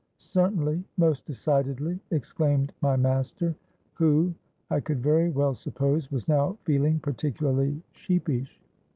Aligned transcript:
'—'Certainly, 0.17 0.83
most 0.97 1.27
decidedly,' 1.27 1.99
exclaimed 2.09 2.73
my 2.81 2.95
master, 2.95 3.53
who, 3.93 4.33
I 4.71 4.79
could 4.79 5.03
very 5.03 5.29
well 5.29 5.53
suppose, 5.53 6.11
was 6.11 6.27
now 6.27 6.57
feeling 6.63 6.97
particularly 6.99 7.83
sheepish. 7.91 8.59